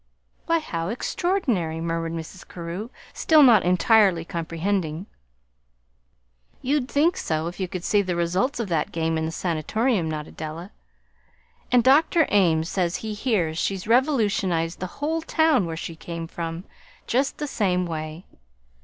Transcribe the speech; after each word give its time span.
"Why, 0.47 0.57
how 0.57 0.87
extraordinary!" 0.89 1.79
murmured 1.79 2.13
Mrs. 2.13 2.47
Carew, 2.47 2.89
still 3.13 3.43
not 3.43 3.61
entirely 3.61 4.25
comprehending. 4.25 5.05
"You'd 6.63 6.89
think 6.89 7.15
so 7.15 7.45
if 7.45 7.59
you 7.59 7.67
could 7.67 7.83
see 7.83 8.01
the 8.01 8.15
results 8.15 8.59
of 8.59 8.67
that 8.69 8.91
game 8.91 9.15
in 9.15 9.27
the 9.27 9.31
Sanatorium," 9.31 10.09
nodded 10.09 10.35
Della; 10.35 10.71
"and 11.71 11.83
Dr. 11.83 12.25
Ames 12.29 12.67
says 12.67 12.95
he 12.95 13.13
hears 13.13 13.59
she's 13.59 13.85
revolutionized 13.87 14.79
the 14.79 14.87
whole 14.97 15.21
town 15.21 15.67
where 15.67 15.77
she 15.77 15.95
came 15.95 16.25
from, 16.25 16.63
just 17.05 17.37
the 17.37 17.45
same 17.45 17.85
way. 17.85 18.25